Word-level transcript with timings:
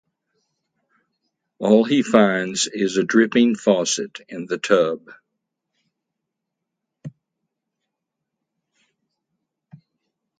All 1.59 1.83
he 1.83 2.01
finds 2.01 2.65
is 2.73 2.97
a 2.97 3.03
dripping 3.03 3.53
faucet 3.53 4.19
in 4.27 4.47
the 4.47 4.57
tub. 4.57 5.11